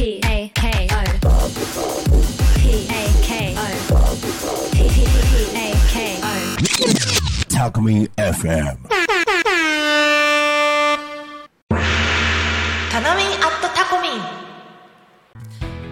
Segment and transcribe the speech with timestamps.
[0.00, 1.36] P A K O
[2.56, 3.60] P A K O
[4.72, 4.80] P
[5.54, 6.32] A K O
[7.50, 8.78] Talk Me FM.
[12.90, 14.12] タナミンアットタコミン。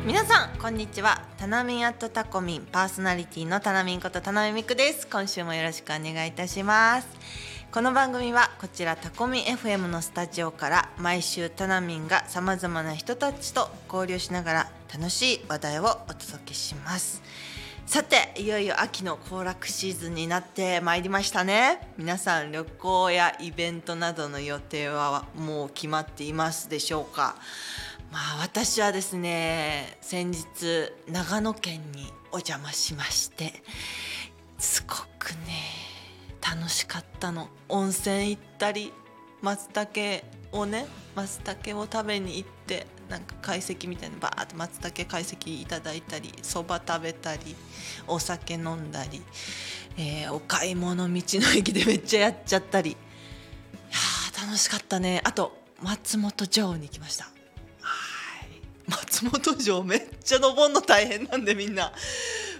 [0.06, 1.20] 皆さんこんにちは。
[1.36, 2.62] タナミンアットタコミン。
[2.62, 5.06] パーソナリティのタナミンことタナミミクです。
[5.06, 7.47] 今週もよろしくお願いいたします。
[7.70, 17.22] この番組はこちらタコミ FM のスタジオから毎週タナミンがさまざまな人たちと交流しながら楽しい話題をお届けします。
[17.84, 21.92] さていよいよ秋の行楽シーズンになってまいりましたね。
[21.98, 27.36] 皆さん旅行やイベントなどの予定はもう決まっていますでしょうか。
[28.10, 33.62] まあ私はですね先日長野県にお邪魔しまして
[34.56, 35.87] すごくね
[36.40, 37.48] 楽しかったの。
[37.68, 38.92] 温泉行ったり
[39.42, 47.54] 松茸をね松茸を食べに行ってなんか懐石みたいなバーって松茸懐石いただいたりそば食べたり
[48.06, 49.22] お酒飲んだり、
[49.96, 52.90] えーお買い物道の駅でめっちゃやっちゃったり。
[52.90, 52.98] いや
[54.46, 55.20] 楽しかったね。
[55.24, 57.24] あと松本城に行きました。
[57.24, 58.90] はい。
[58.90, 61.92] 松本城めっちゃ登るの大変なんでみんな。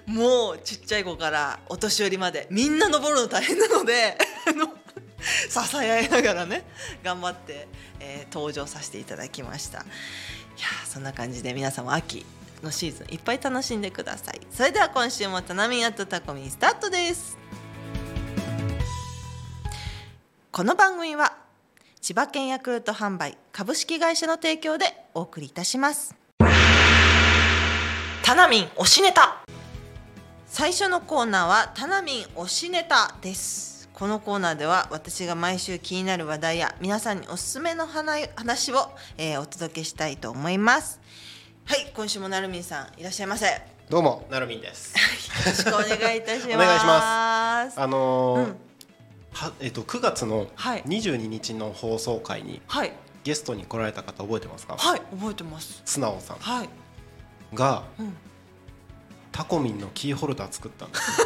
[0.08, 4.66] もうちっちゃい子からお年寄りまでみんな登るの大変なのであの
[5.20, 6.64] 支え合いながらね
[7.04, 7.68] 頑張って、
[8.00, 9.78] えー登場させていただきました。
[9.78, 9.86] いや
[10.86, 12.26] そんな感じで皆さんも秋
[12.62, 14.40] のシーズンいっぱい楽しんでください。
[14.50, 17.36] それでは今週も「タナミンアットタコミン」スタートです。
[20.50, 21.36] この番組は
[22.00, 26.14] 千葉県ヤクルト販売株式会社の提供でお送りいたします。
[28.22, 29.42] タナミン推しネタ。
[30.48, 33.88] 最初のコーナーはタナミン推しネタです。
[33.92, 41.00] このコーナーでは私が毎週気になる話題や皆さんにおすすめの話話を、えーお届けしたいと思います。
[41.64, 43.46] はい今週もなるみんさんいらっしゃいませ。
[43.46, 43.52] よ
[43.90, 44.26] どうも。
[44.30, 44.94] なるみんです。
[45.46, 46.54] ろしくお願いいたします。
[46.54, 48.56] お願いしまあのーうん。
[49.32, 50.82] はえっと9月のはい。
[50.84, 52.92] 22日の放送回にはい。
[53.24, 54.76] ゲストに来られた方覚えてますか？
[54.78, 55.82] はい覚えてます。
[55.84, 56.68] 素直さんはい、
[57.52, 58.16] がうん、
[59.38, 61.20] タコミンのキーホルダー作ったんです。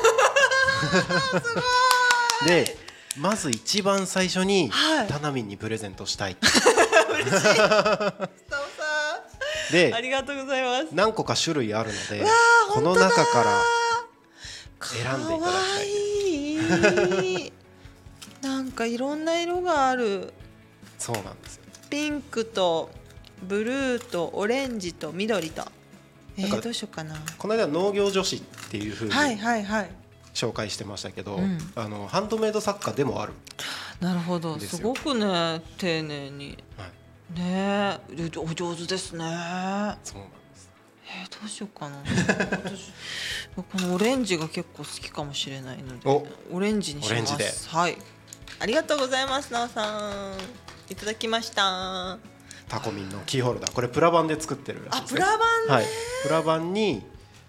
[2.45, 2.47] よ。
[2.47, 2.77] で
[3.17, 5.09] まず一番最初に、はい。
[5.09, 6.37] タナミンにプレゼントしたい。
[6.45, 8.29] スタオさ
[9.71, 10.89] んでありがとうございます。
[10.93, 12.27] 何個か種類あるので
[12.75, 13.63] この中から
[14.83, 17.53] 選んでいただきたい。
[18.53, 20.35] なんかいろんな色がある。
[20.99, 21.63] そうなんですよ。
[21.89, 22.91] ピンクと
[23.43, 25.65] ブルーとオレンジと緑と
[26.37, 27.17] えー、どうしようかな。
[27.39, 29.91] この間農業女子っていう風にはいはいはい。
[30.35, 31.59] 紹介してましたけど、うん。
[31.75, 33.33] あのハンドメイド作家でもある。
[34.01, 34.57] なるほど。
[34.57, 36.59] ですごくね丁寧に。
[36.77, 36.87] は
[37.37, 38.39] い、ねえ。
[38.39, 39.19] お上手ですね。
[40.03, 40.71] そうなんです。
[41.07, 41.99] えー、どうしようかな。
[41.99, 42.93] 私
[43.55, 47.69] このオレンジが結構好きかもしれないのでおオレンジにします。
[47.69, 47.99] はい。
[48.59, 50.63] ありがとうございますなおさん。
[50.91, 52.32] いただきました
[52.69, 53.73] タコミンのキーホルダー。
[53.73, 55.75] これプラ板で作ってるらしいです、ね、あプラ板ね。
[55.75, 55.87] はい。
[56.23, 57.03] プラ板に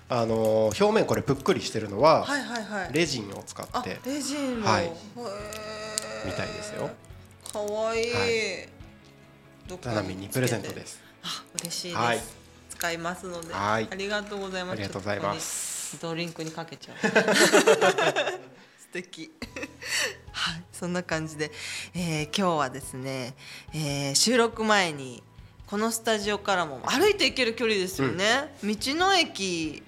[0.09, 2.93] あのー表面これぷっくりしてるのは、はいはいはい。
[2.93, 3.99] レジンを使あって。
[4.05, 4.91] レジンの、はい。
[6.25, 6.89] みたいですよ。
[7.51, 8.67] かわいい、は
[9.67, 11.01] どこタナミンにプレゼントです。
[11.23, 12.19] あ嬉しいです、はい。
[12.69, 13.53] 使いますので。
[13.53, 13.87] はい。
[13.89, 14.73] ありがとうございます。
[14.73, 15.99] ありがとうございます。
[16.01, 16.97] ドリンクにかけちゃう。
[18.77, 19.21] 素敵。
[19.21, 20.22] はい
[20.77, 21.51] そんな感じで、
[21.93, 23.35] えー今日はですね、
[23.73, 25.23] えー収録前に
[25.67, 29.81] このスタジオからも歩いて行ける距離ですよね、道の駅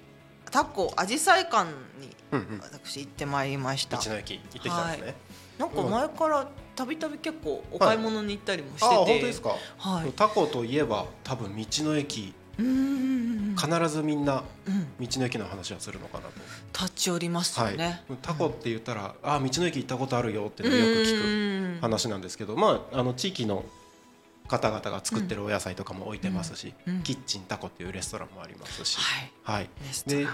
[0.50, 1.64] タコアジサイ館
[2.00, 2.60] にうんうん。
[2.62, 5.14] 私行ってまいりました、道の駅行ってきたんですね、
[5.58, 10.12] なんか前からたびたび結構お買い物に行ったりもしてて、ああ本当ですか、はい。
[10.12, 13.15] タコといえば多分道の駅うんうんうん
[13.56, 15.06] 必ずみんなうん。
[15.06, 17.76] 道の駅の話はするのかなと、立ち寄りますよはい。
[17.76, 23.64] ね、タコって言ったら、あ道の駅行ったことあるよってよく聞くく話なんですけど、まああの地域の
[24.48, 27.02] 方々が作ってるお野菜とかも置いてますし、うんうん。
[27.02, 29.32] キッチンタコっていうレストランもありますし、はい。
[29.42, 29.70] はい、
[30.06, 30.26] で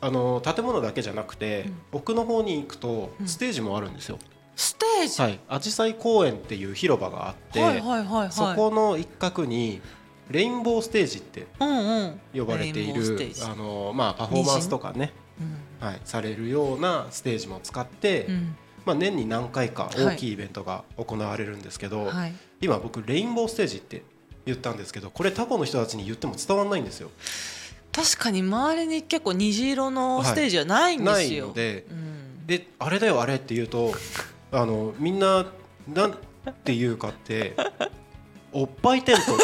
[0.00, 1.98] あの建物だけじゃなくて、うん。
[1.98, 3.28] 奥の方に行くとうん。
[3.28, 4.18] ステージもあるんですよ。
[4.56, 8.32] ステージ、はい、アジサイ公園っていう広場があって、はいはいはいはい。
[8.32, 9.80] そこの一角に
[10.30, 11.46] レインボーステージって
[12.38, 13.02] 呼ばれている
[13.44, 15.86] あの、まあ、パフォーマンスとかね、うん。
[15.86, 18.56] はい、されるようなステージも使って、うん。
[18.84, 22.34] まあ、年に何回かはい大きいイベントが行われるんですけど、はい。
[22.60, 24.02] 今僕レインボーステージって
[24.46, 27.10] 言ったんですけどこれタコの人たちに言っても伝わらないんですよ。
[27.92, 31.86] 確かに周りに結構虹色のステージはないんですよ、ないので。
[31.90, 32.46] うん。
[32.46, 33.92] であれだよあれって言うと
[34.50, 35.46] あのみんな
[35.86, 36.12] なん
[36.64, 37.54] て言うかって
[38.52, 39.32] おっぱいテントって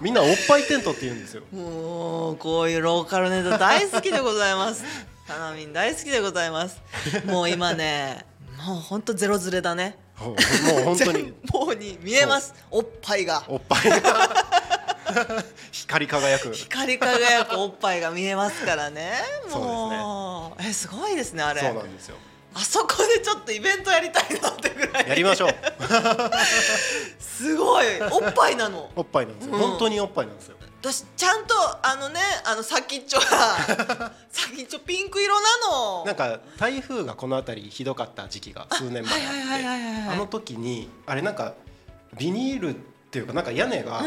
[0.00, 4.82] みんなおっぱいテントって言うんですよもうこういうローカルネタ大好きでございます。
[5.26, 6.80] タナミン大好きでございます。
[7.26, 8.24] もう今ね、
[8.64, 9.98] もう本当ゼロズレだね。
[10.20, 10.36] もう
[10.84, 12.54] 本当にもうに見えます。
[12.70, 14.30] おっぱいがおっぱいが
[15.72, 19.12] 光り輝く光り輝くおっぱいが見えますからね。
[19.50, 21.60] そうもうえすごいですねあれ。
[21.60, 22.16] そうなんですよ
[22.56, 25.08] あそこでちょっとイベントやりたいなってぐらい。
[25.08, 25.50] やりましょう
[27.20, 28.90] すごいおっぱいなの。
[28.96, 36.04] おっぱいなんですよ、うん本当におっぱいなんですよ私ちゃんとあのねあの先っちょが 先っちょピンク色なの。
[36.06, 41.52] なんか台風がこの辺りひどかった時期が数年前あってあの時にあれなんか
[42.16, 42.78] ビニールっ
[43.10, 44.00] ていうかなんか屋根が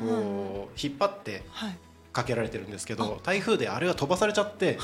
[0.00, 1.78] こう引っ張ってはい。
[2.12, 4.78] かけられてるんですけど台風であれが飛ばされちゃって。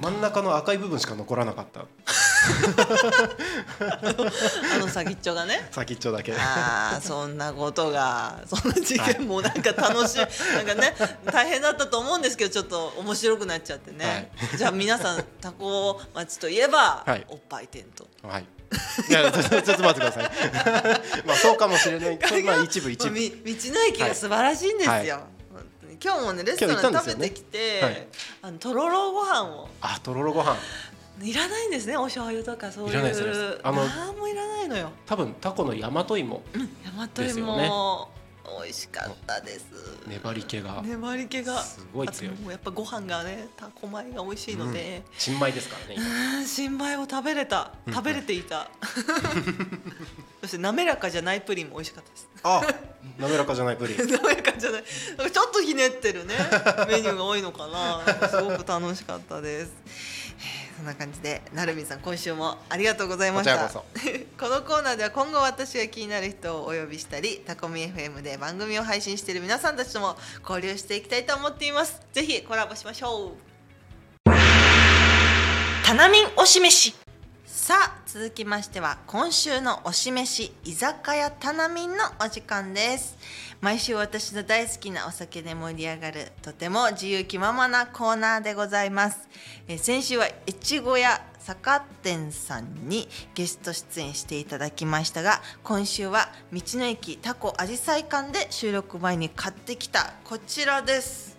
[0.00, 1.80] 真ん中の赤い部分しか残らなかった。
[1.80, 1.86] あ
[4.78, 5.68] の先っちょがね。
[5.70, 6.32] 先っちょだけ。
[6.34, 10.18] ああそんなことがそんな事件もなんか楽しい、
[10.54, 10.94] なんかね
[11.24, 17.24] 大変だったと思うんですけどちょっと面白くなっちゃってね、じゃあ皆さんタコ町といえば、はい。
[17.28, 18.46] おっぱいテントはい。
[19.08, 20.30] いやちょっと待ってください。
[21.26, 22.18] まあそうかもしれない。
[22.44, 23.14] まあ一部一部。
[23.14, 25.20] み道の駅が素晴らしいんですよ、
[26.02, 28.08] 今日もねレストラン食べてきて、はい。
[28.42, 29.68] あのとろろご飯を。
[29.80, 30.56] あとろろご飯。
[31.22, 32.90] いらないんですねお醤油とかそういう。
[32.90, 33.00] いら
[33.62, 34.90] あの何もいらないのよ。
[35.06, 36.42] 多分タコの大和芋
[36.94, 38.08] 大和ですよ芋、
[38.44, 39.64] 美味しかったです。
[40.06, 40.82] 粘り気が。
[40.82, 41.58] 粘り気が。
[41.58, 42.34] すごい強い。
[42.34, 45.96] あともうやっぱご飯がねタコ米が美味しいので、新米ですからね
[46.38, 47.72] うん、新米を食べれた。
[47.88, 48.70] 食べれていた。
[50.42, 52.28] そして滑らかじゃないプリンも美味しかったです。
[52.42, 52.62] あ
[53.18, 53.96] 滑らかじゃないプリン。
[54.10, 54.84] 滑らかじゃない。
[54.84, 56.34] ちょっとひねってるね。
[56.88, 58.28] メニューが多いのかな。
[58.28, 59.72] すごく楽しかったです。
[60.38, 63.68] えーそんな感じでなるみさん今週もありがとうございました。
[63.68, 72.00] こちらこ このコーナーでは今後私が気になる人をお呼びしたりタコミ FM で番組を配信している皆さんたちとも交流していきたいと思っています。
[72.12, 73.54] ぜひコラボしましょう。
[75.84, 77.03] タナミン推し飯
[77.64, 83.16] さあ続きましては今週の推し飯居酒屋タナミンのお時間です。
[83.62, 89.30] 毎週私の大好きなお酒で盛り上がるとても自由気ままなコーナーでございます、
[89.66, 101.33] え先週は越後屋酒店さんにゲスト出演していただきましたが今週は道の駅タコあじさい館で収録前に買ってきたこちらです。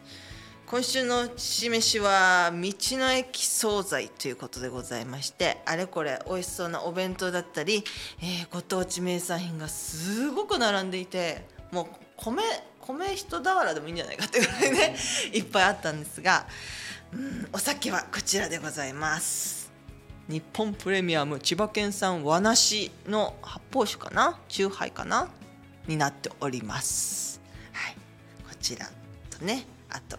[0.68, 7.84] 今週のしめしは道の駅惣菜ということでございましてあれこれ美味しそうなお弁当だったり、
[8.20, 11.86] えーご当地名産品がすごく並んでいてもう
[12.18, 12.42] 米
[12.82, 14.96] 米一俵でもいいんじゃないかってぐらいね
[15.34, 16.48] いっぱいあったんですが、
[17.14, 19.72] うん、お酒はこちらでございます。
[20.28, 24.40] 日本プレミアム千葉県産和梨の発泡酒かな？
[24.48, 25.30] 酎ハイかな？
[25.88, 27.40] になっております。
[27.72, 27.96] はい
[28.48, 28.90] こちら
[29.30, 30.18] とねあと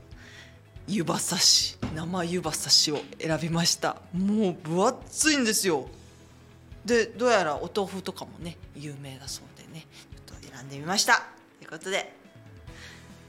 [0.89, 3.97] 湯葉刺し生湯葉刺しを選びました。
[4.13, 5.89] もう分厚いんですよ。
[6.85, 9.85] でどうやらお豆腐とかもね有名だそうでね。
[10.29, 11.25] ちょっと選んでみました。
[11.59, 12.15] ということで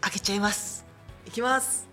[0.02, 0.86] 開けちゃいます。
[1.26, 1.88] いきます。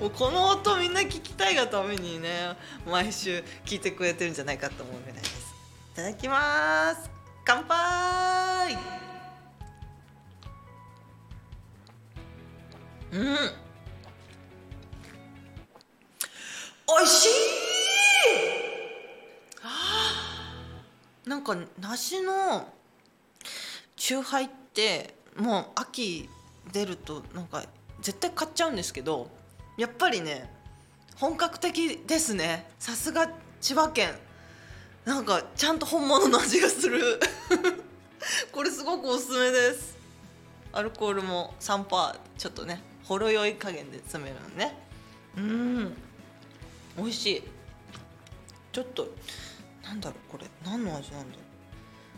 [0.00, 2.56] もうこの音みんな聞きたいがためにね
[2.86, 5.52] 毎週聞いてくれてるんじゃないかと思うぐらいです。
[5.92, 7.10] いただきます。
[7.44, 8.78] 乾杯
[13.12, 13.20] うん。
[16.86, 17.28] おいしい。
[19.62, 21.28] あー。
[21.28, 22.66] なんか梨の
[23.96, 26.28] チューハイってもう秋
[26.72, 27.64] 出るとなんか
[28.00, 29.30] 絶対買っちゃうんですけど
[29.76, 30.50] やっぱりね
[31.16, 32.66] 本格的ですね。
[32.78, 34.14] さすが千葉県。
[35.04, 37.20] なんかちゃんと本物の味がする。
[38.52, 39.96] これすごくおすすめです。
[40.72, 42.91] アルコールも3%ちょっとね。
[43.04, 44.76] ほろ酔い加減で詰めるのね。
[45.36, 45.96] うん。
[46.96, 47.42] 美味しい。
[48.72, 49.08] ちょっと
[49.82, 50.46] なんだろうこれ。
[50.64, 51.42] 何の味なんだろ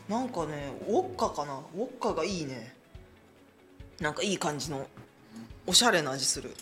[0.09, 0.11] う。
[0.11, 1.61] なんかねウォッカかな。
[1.75, 2.75] ウォッカがいいね。
[4.01, 4.87] なんかいい感じの
[5.67, 6.55] おしゃれな味する。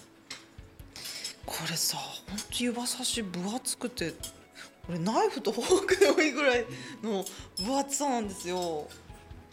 [1.45, 4.13] これさほんと湯葉刺し分厚くて
[4.87, 6.65] これナイフとフォークでもいいぐらい
[7.03, 7.25] の
[7.57, 8.89] 分厚さなんですよ。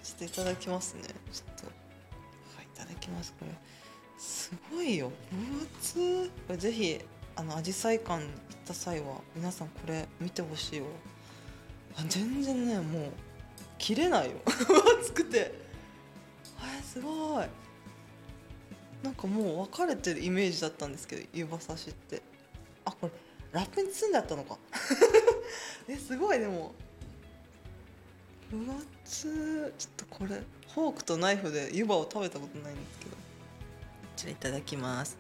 [0.04, 1.04] ちょっといただきますね。
[1.32, 1.66] ちょっと。
[1.66, 1.72] は
[2.62, 3.52] いいただきますこれ。
[4.20, 5.12] すごいよ。
[5.32, 7.00] 分厚これぜひ
[7.38, 8.32] あの紫陽花館行っ
[8.66, 10.86] た際は皆さんこれ見てほしいよ
[12.10, 13.12] 全然ねもう
[13.78, 14.38] 切れないよ。
[14.46, 15.54] 分厚くて。
[16.60, 17.48] あすごい。
[19.02, 22.22] なんかもう分かれてるイメージだったんですけど湯葉刺しって。
[22.84, 23.12] あこれ
[23.54, 24.58] ラップに包んであったのか。
[25.88, 26.74] えすごいでも。
[28.52, 28.70] 分
[29.06, 30.42] 厚ちょっとこれ
[30.74, 33.29] フォークとナイフで湯葉を食べたことないんですけど。
[34.20, 35.18] ちらいただきます。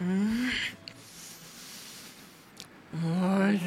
[0.00, 0.50] うん
[2.94, 2.96] お
[3.52, 3.64] いしい。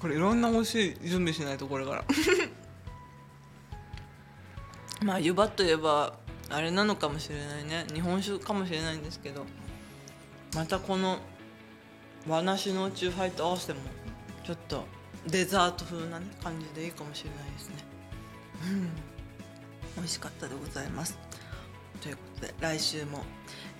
[0.00, 2.04] これいろんな美味しい準備しないとこれから。
[5.04, 6.14] まあ湯葉といえば
[6.48, 7.84] あれなのかもしれないね。
[7.92, 9.44] 日本酒かもしれないんですけど。
[10.54, 11.18] またこの
[12.26, 13.80] 和梨のチューハイと合わせても
[14.44, 14.86] ちょっと
[15.26, 17.76] デザート風な、ね、感じでいいかもしれないですね。
[18.70, 18.90] うん。
[19.96, 21.18] 美味しかったでございます。
[22.00, 23.24] ということで来週も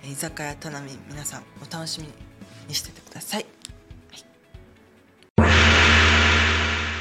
[0.03, 2.09] えー居酒屋たなみん皆さんお楽しみ
[2.67, 3.45] にしててください、
[5.37, 5.51] はい、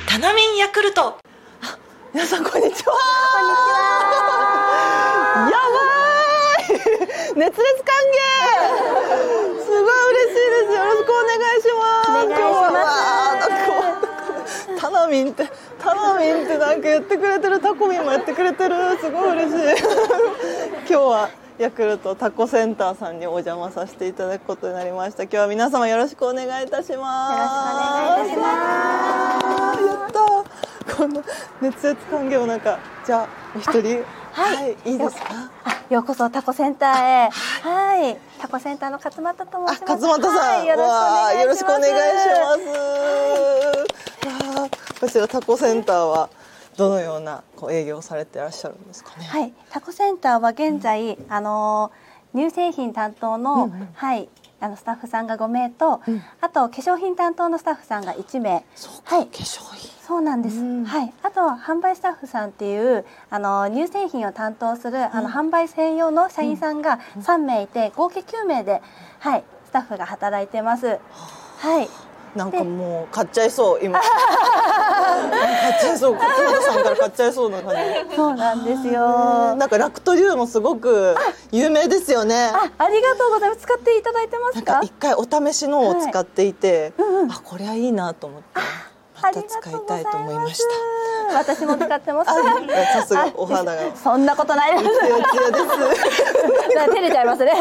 [0.07, 1.18] たなみんヤクルト。
[2.14, 2.95] 皆さんこんにちは。
[5.52, 5.59] やば
[6.75, 6.78] い。
[7.37, 7.85] 熱烈
[15.08, 18.74] なんかタナミンってタナミンってなんか言ってくれてるタコミンもやってくれてる。
[19.00, 19.56] すごい嬉しい。
[20.88, 25.24] 今日はヤクルトタコセンターさんにお邪魔させていただくことになりました。
[25.24, 27.38] 今日は皆様よろしくお願いいたします。
[28.20, 28.58] よろしくお願いい
[28.94, 29.82] たします。
[29.84, 30.10] やっ
[30.86, 31.22] たこの
[31.60, 34.04] 熱烈歓迎の中じゃあお一人。
[34.32, 34.76] はい。
[34.84, 35.50] い、いですか？
[35.64, 37.30] あようこそタコセンターへ。
[37.30, 38.18] はい。
[38.40, 39.92] タコセンターの勝俣と申します。
[39.92, 41.38] あ勝俣さん、はい、よろしくお願いします。
[41.40, 43.88] よろしくお願いします。
[45.00, 46.31] こちらタコセンターは
[46.76, 49.25] どのようなこう営業をされていらっしゃるんですかね？
[49.25, 49.52] はい。
[49.71, 54.28] タコセンターは現在、あのー乳製品担当の、はい。
[54.61, 56.02] あのスタッフさんが5名と、
[56.43, 58.64] あと化粧品担当のスタッフさんが1名。
[58.76, 59.26] そうか、はい。
[59.26, 59.90] 化粧品。
[60.07, 60.85] そうなんです、うん。
[60.85, 68.83] はい、あと販売スタッフさんっていうあの乳製品を担当する、あの販売専用の社員さんが3名いて合計9名で、
[69.21, 70.99] はい、スタッフが働いてます。
[71.57, 71.88] はい、
[72.37, 73.99] なんかもう買っちゃいそう今。
[74.02, 77.75] 買っちゃいそう勝俣さんから買っちゃいそうな感
[78.11, 78.16] じ。
[78.16, 79.54] そうなんですよ。
[79.56, 81.16] なんかラクトリュウもすごく
[81.50, 82.50] 有名ですよね。
[82.54, 83.62] あ、ありがとうございます。
[83.62, 84.80] 使っていただいてますか？
[84.82, 84.92] 一。
[84.99, 88.61] 回お試しのを使っていて、うんうんあこれはいいなと思って
[89.22, 90.62] また使いたいと思いままし
[91.28, 91.44] た。
[91.44, 91.58] す。
[91.58, 92.30] 私も使ってます。
[92.30, 92.34] あ
[93.00, 94.84] さすがお肌があそんなことないです。
[96.75, 97.52] 照れちゃいますね。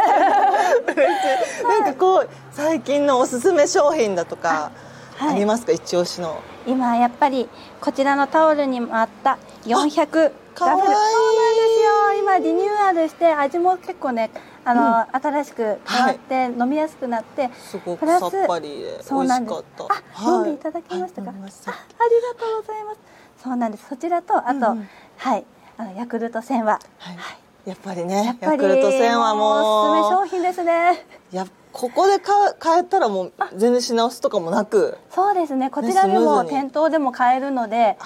[1.63, 4.71] なんかこう最近のおすすめ商品だとか
[5.17, 7.49] はいありますか、一押しの今やっぱり
[7.81, 14.29] こちらのタオルにもあった400かわいいダブルそうなんですよ今リニューアルして味も結構ね
[14.67, 19.55] あの、新しく変わって飲みやすくなって、すごくさっぱりで美味そうなんです。
[19.55, 19.93] しかった。
[20.25, 22.99] あ、飲んでいただきましたか、あありがとうございます。
[23.41, 23.85] そうなんです。
[23.87, 24.89] そちらとあと、うんうん。
[25.15, 25.45] はい。
[25.77, 26.79] あのヤクルト1000は。
[26.97, 27.17] はい。
[27.69, 30.23] やっぱりねやっぱりヤクルト1000はもう。
[30.23, 31.05] おすすめも商品ですね。
[31.31, 34.97] うやここでか買えたらもう全然品薄とかもなく。
[35.11, 35.69] そうですね。
[35.69, 37.97] こちらでも店頭でも買えるので。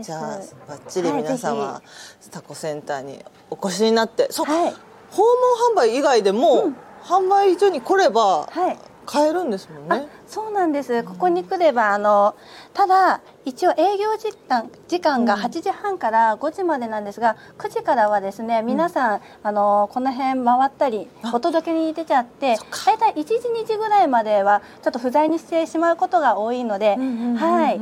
[0.00, 0.20] じゃあ
[0.66, 4.28] バッチリ皆様、はいぜタコセンターにお越しになって。
[4.30, 4.74] そう、はい
[5.14, 6.72] 訪問販売以外でも、
[7.04, 8.78] 販売所に来ればはい。
[9.06, 11.04] 買えるんですもんね、あそうなんです。
[11.04, 12.34] ここに来ればあの
[12.72, 21.32] ただ一応営業時間時間が8時半から5時までなんですが9時からはですね皆さん、あのこの辺回ったりあ。
[21.34, 22.56] お届けに出ちゃって
[22.86, 27.80] 大体1時2時ぐらいまではちょっと不在にしてしまうことが多いので、うんうんうんうんはい。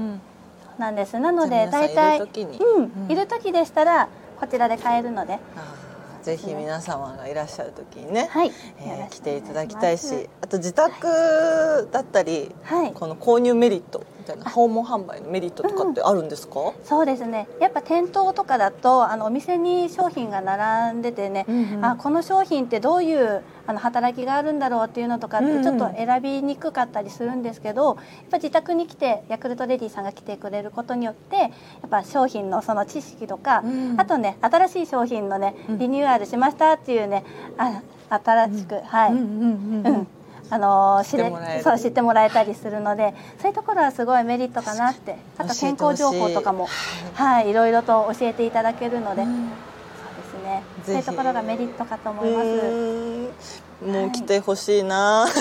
[0.79, 1.19] なんです。
[1.21, 2.93] なので大体うん。
[3.05, 3.12] うん。
[3.12, 4.09] いる時でしたら
[4.41, 5.39] こちらで買えるので
[6.23, 8.52] ぜひ皆様がいらっしゃる時にね、はい。
[8.81, 12.93] えー来ていただきたいしあと自宅だったり、はい。
[12.93, 17.49] この購入メリットみたいな訪問販売のメリットとかってあるんですか、そうですね。
[17.61, 21.85] やっぱ店頭とかだとあのお店に商品が並んでてね、うんうん。
[21.85, 25.59] あこの商品ってどういうあの働きがあるんだろうっていうのとかっうんうん。
[25.59, 27.97] てちょっと選びにくかったりするんですけど、やっ
[28.31, 31.50] ぱ自宅に来てヤクルトレディさんが来てくれることによってやっ
[31.91, 34.00] ぱ商品のその知識とか、うん。
[34.00, 37.25] あとね新しい商品のねリニューアルしましたっていうね
[37.59, 39.97] あ新しく、はい、うんうんうん。
[39.97, 40.07] うん
[40.52, 41.32] あのー知れ
[41.62, 45.16] そう知ってもらえたりするのでそういうところはすごいメリットかなって。
[45.38, 46.68] あと健康情報とかも
[47.14, 49.38] はいいろいろと教えていただけるので、そうで
[50.40, 50.62] すね。
[50.85, 53.62] そういうところがメリットかと思います。
[53.82, 55.26] もう来てほしいな、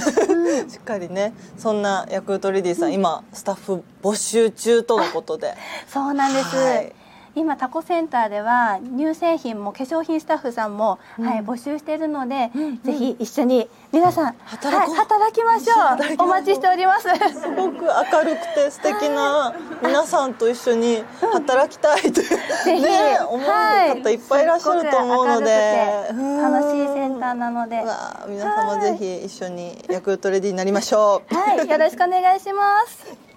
[0.67, 1.33] しっかりね。
[1.57, 5.55] そんなヤクルトレディさん、今スタッフ募集中とのことで。
[5.87, 7.00] そうなんです、はい
[7.33, 12.51] 今タコセンターでは乳製品も化粧品スタッフさんも、はい募集しているので、
[12.83, 14.95] ぜひ一緒に皆さん働こう。
[14.95, 16.27] はい、働きましょ働きましょう。
[16.27, 17.07] うお待ちしております。
[17.09, 27.81] すごく明るくて素敵な 皆さんと一緒に働きたいという、ぜひ、ね思う方いっぱいいらっしゃると思うので、すっごく明るくて楽しいセンターなので。
[27.81, 31.35] うわあ皆様ぜひ一緒にヤクルトレディになりましょう。
[31.35, 31.67] はい。
[31.67, 33.31] よろしくお願いします。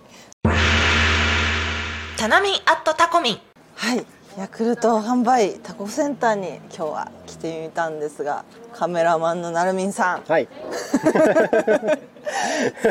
[2.17, 4.07] タナミンアットタコミンはい、
[4.39, 10.49] ヤクルト販売タコセンターに今日は来てみたんですが、カメラマンのなるみんさん、はい。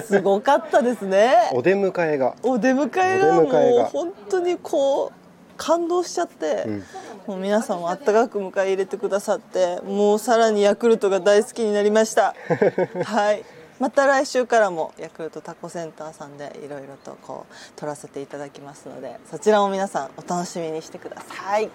[0.05, 1.49] すごかったですね。
[1.53, 2.35] お出迎えが。
[2.43, 5.11] お出迎えがもう本当にこう
[5.57, 6.83] 感動しちゃって、ん。
[7.27, 12.35] もう皆さんもあったかく迎え入れてくださってもうさらにヤクルトが大好きになりました。
[13.05, 13.43] はい
[13.79, 21.69] また来週からもヤクルトタコセンターさんでいろいろとこう撮らせていただきますのでそちらも皆さんお楽しみにしてください。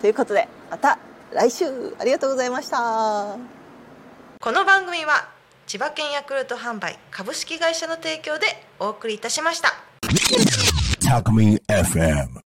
[0.00, 0.98] ということでまた
[1.32, 3.36] 来週ありがとうございました。
[4.40, 5.28] この番組は
[5.66, 8.46] 千葉県ヤクルト販売株式会社の提供で
[8.80, 9.68] お送りいたしました.